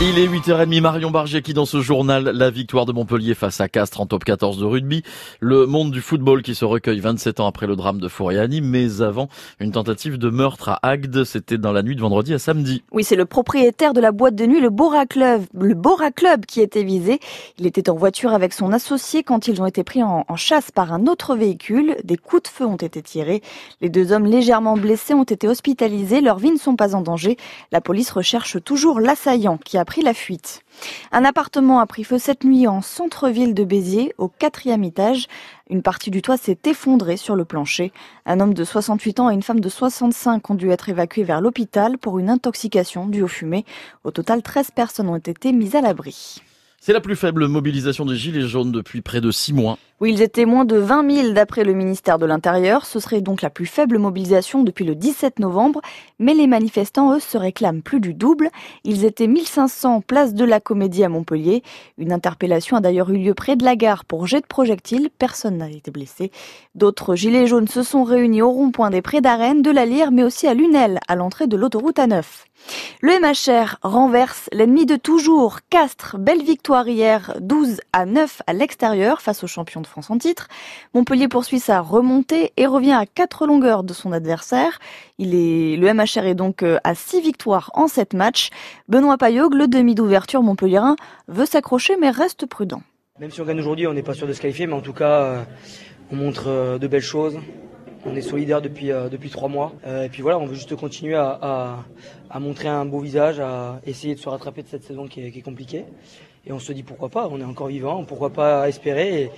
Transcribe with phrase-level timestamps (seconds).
[0.00, 3.68] Il est 8h30, Marion Barger qui dans ce journal, la victoire de Montpellier face à
[3.68, 5.02] Castres en top 14 de rugby,
[5.40, 9.02] le monde du football qui se recueille 27 ans après le drame de Fouriani, mais
[9.02, 12.84] avant une tentative de meurtre à Agde, c'était dans la nuit de vendredi à samedi.
[12.92, 16.46] Oui, c'est le propriétaire de la boîte de nuit, le Bora Club, le Bora Club
[16.46, 17.18] qui était visé.
[17.58, 20.70] Il était en voiture avec son associé quand ils ont été pris en, en chasse
[20.70, 21.96] par un autre véhicule.
[22.04, 23.42] Des coups de feu ont été tirés.
[23.80, 26.20] Les deux hommes légèrement blessés ont été hospitalisés.
[26.20, 27.36] Leurs vies ne sont pas en danger.
[27.72, 30.60] La police recherche toujours l'assaillant qui a pris la fuite.
[31.12, 35.28] Un appartement a pris feu cette nuit en centre-ville de Béziers, au quatrième étage.
[35.70, 37.90] Une partie du toit s'est effondrée sur le plancher.
[38.26, 41.40] Un homme de 68 ans et une femme de 65 ont dû être évacués vers
[41.40, 43.64] l'hôpital pour une intoxication due aux fumées.
[44.04, 46.42] Au total, 13 personnes ont été mises à l'abri.
[46.80, 49.78] C'est la plus faible mobilisation des Gilets jaunes depuis près de six mois.
[50.00, 52.86] Oui, ils étaient moins de 20 000 d'après le ministère de l'Intérieur.
[52.86, 55.80] Ce serait donc la plus faible mobilisation depuis le 17 novembre.
[56.20, 58.48] Mais les manifestants, eux, se réclament plus du double.
[58.84, 61.64] Ils étaient 1500 place de la Comédie à Montpellier.
[61.98, 65.10] Une interpellation a d'ailleurs eu lieu près de la gare pour jet de projectiles.
[65.18, 66.30] Personne n'a été blessé.
[66.76, 70.22] D'autres gilets jaunes se sont réunis au rond-point des Prés d'Arène, de la Lyre, mais
[70.22, 72.22] aussi à Lunel, à l'entrée de l'autoroute A9.
[73.00, 75.60] Le MHR renverse l'ennemi de toujours.
[75.70, 80.18] Castres, belle victoire hier, 12 à 9 à l'extérieur face aux champions de France en
[80.18, 80.48] titre.
[80.94, 84.78] Montpellier poursuit sa remontée et revient à quatre longueurs de son adversaire.
[85.18, 88.50] Le MHR est donc euh, à 6 victoires en 7 matchs.
[88.88, 90.96] Benoît Payog, le demi d'ouverture montpelliérain,
[91.28, 92.82] veut s'accrocher mais reste prudent.
[93.20, 94.92] Même si on gagne aujourd'hui, on n'est pas sûr de se qualifier, mais en tout
[94.92, 95.42] cas, euh,
[96.12, 97.38] on montre euh, de belles choses.
[98.04, 99.72] On est solidaire depuis depuis trois mois.
[99.84, 101.84] et puis voilà, on veut juste continuer à,
[102.30, 105.42] à, montrer un beau visage, à essayer de se rattraper de cette saison qui est,
[105.42, 105.84] compliquée.
[106.46, 109.30] Et on se dit pourquoi pas, on est encore vivant, pourquoi pas espérer.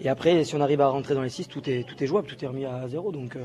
[0.00, 2.26] Et, après, si on arrive à rentrer dans les six, tout est, tout est jouable,
[2.26, 3.12] tout est remis à zéro.
[3.12, 3.36] Donc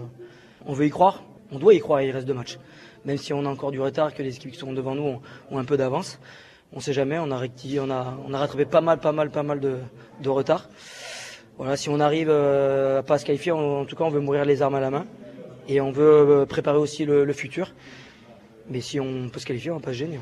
[0.65, 2.57] on veut y croire, on doit y croire, il reste deux matchs.
[3.05, 5.57] Même si on a encore du retard, que les équipes qui sont devant nous ont,
[5.57, 6.19] un peu d'avance.
[6.73, 9.43] On sait jamais, on a on a, on a rattrapé pas mal, pas mal, pas
[9.43, 10.67] mal de retard.
[11.57, 14.45] Voilà, si on arrive euh, à pas se qualifier, en tout cas, on veut mourir
[14.45, 15.05] les armes à la main.
[15.67, 17.73] Et on veut préparer aussi le, futur.
[18.69, 20.19] Mais si on peut se qualifier, on va pas se gêner.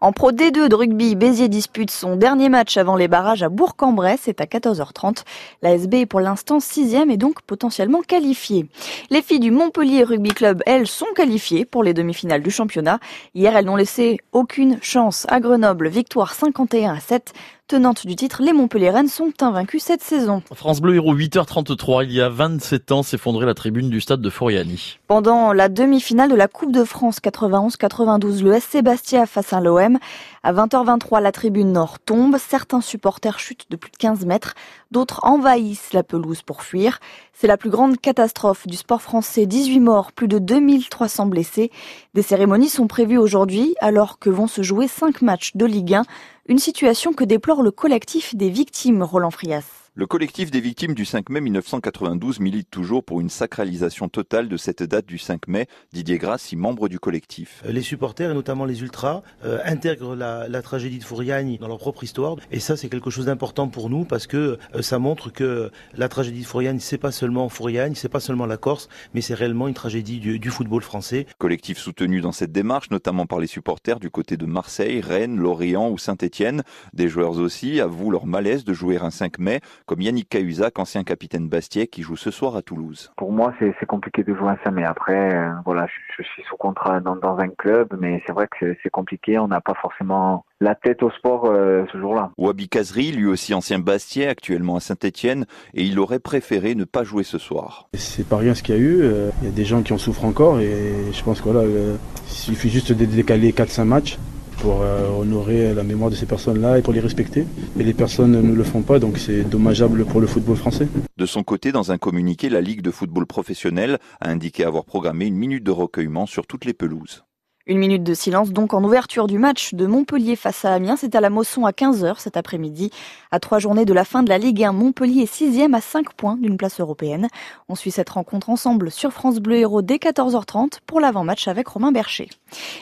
[0.00, 4.20] En Pro D2 de rugby, Béziers dispute son dernier match avant les barrages à Bourg-en-Bresse.
[4.24, 5.24] C'est à 14h30.
[5.62, 8.66] La SB est pour l'instant sixième et donc potentiellement qualifiée.
[9.10, 12.98] Les filles du Montpellier Rugby Club, elles, sont qualifiées pour les demi-finales du championnat.
[13.34, 15.88] Hier, elles n'ont laissé aucune chance à Grenoble.
[15.88, 17.32] Victoire 51 à 7
[17.72, 20.42] tenantes du titre, les Montpelliéraines sont invaincus cette saison.
[20.54, 24.28] France Bleu Héros 8h33, il y a 27 ans, s'effondrait la tribune du stade de
[24.28, 24.98] Foriani.
[25.06, 29.98] Pendant la demi-finale de la Coupe de France 91-92, le SC Bastia face à l'OM.
[30.42, 32.36] À 20h23, la tribune nord tombe.
[32.38, 34.54] Certains supporters chutent de plus de 15 mètres.
[34.90, 36.98] D'autres envahissent la pelouse pour fuir.
[37.32, 39.46] C'est la plus grande catastrophe du sport français.
[39.46, 41.70] 18 morts, plus de 2300 blessés.
[42.14, 46.02] Des cérémonies sont prévues aujourd'hui alors que vont se jouer 5 matchs de Ligue 1.
[46.48, 49.81] Une situation que déplore le collectif des victimes, Roland Frias.
[49.94, 54.56] Le collectif des victimes du 5 mai 1992 milite toujours pour une sacralisation totale de
[54.56, 55.66] cette date du 5 mai.
[55.92, 57.62] Didier Grassi, membre du collectif.
[57.68, 61.76] Les supporters, et notamment les ultras, euh, intègrent la, la, tragédie de Fouriani dans leur
[61.76, 62.36] propre histoire.
[62.50, 66.08] Et ça, c'est quelque chose d'important pour nous parce que euh, ça montre que la
[66.08, 69.68] tragédie de Fouriani, c'est pas seulement Fouriani, c'est pas seulement la Corse, mais c'est réellement
[69.68, 71.26] une tragédie du, du, football français.
[71.36, 75.90] Collectif soutenu dans cette démarche, notamment par les supporters du côté de Marseille, Rennes, Lorient
[75.90, 76.62] ou Saint-Etienne.
[76.94, 81.04] Des joueurs aussi avouent leur malaise de jouer un 5 mai comme Yannick Cahuzac, ancien
[81.04, 83.12] capitaine Bastier, qui joue ce soir à Toulouse.
[83.16, 84.84] Pour moi, c'est compliqué de jouer un 5 mai.
[84.84, 88.48] Après, euh, voilà, je, je, suis sous contrat dans, dans un club, mais c'est vrai
[88.48, 89.38] que c'est compliqué.
[89.38, 92.30] On n'a pas forcément la tête au sport euh, ce jour-là.
[92.38, 97.04] Wabi Kazri, lui aussi ancien Bastier, actuellement à Saint-Etienne, et il aurait préféré ne pas
[97.04, 97.88] jouer ce soir.
[97.94, 99.02] C'est pas rien ce qu'il y a eu.
[99.02, 101.66] Euh, il y a des gens qui en souffrent encore, et je pense que voilà,
[101.66, 104.18] euh, il suffit juste de décaler 4-5 matchs
[104.62, 107.44] pour euh, honorer la mémoire de ces personnes-là et pour les respecter.
[107.78, 110.86] Et les personnes ne le font pas, donc c'est dommageable pour le football français.
[111.18, 115.26] De son côté, dans un communiqué, la Ligue de football professionnel a indiqué avoir programmé
[115.26, 117.24] une minute de recueillement sur toutes les pelouses.
[117.68, 120.96] Une minute de silence donc en ouverture du match de Montpellier face à Amiens.
[120.96, 122.90] C'est à la Mosson à 15h cet après-midi.
[123.30, 126.12] À trois journées de la fin de la Ligue 1, Montpellier est sixième à 5
[126.14, 127.28] points d'une place européenne.
[127.68, 131.92] On suit cette rencontre ensemble sur France Bleu Héros dès 14h30 pour l'avant-match avec Romain
[131.92, 132.28] Bercher.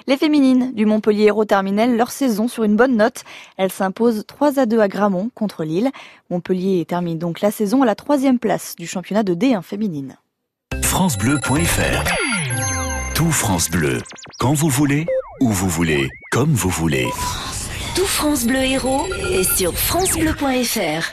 [0.07, 3.25] Les féminines du Montpellier Héros terminent leur saison sur une bonne note.
[3.59, 5.91] Elles s'imposent 3 à 2 à Gramont contre Lille.
[6.31, 10.17] Montpellier termine donc la saison à la troisième place du championnat de D1 féminine.
[10.83, 12.20] FranceBleu.fr
[13.21, 13.99] tout France Bleu.
[14.39, 15.05] Quand vous voulez,
[15.43, 17.07] où vous voulez, comme vous voulez.
[17.95, 21.13] Tout France Bleu Héros est sur FranceBleu.fr.